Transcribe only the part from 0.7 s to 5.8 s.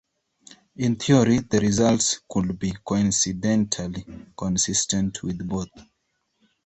In theory, the results could be "coincidentally" consistent with both.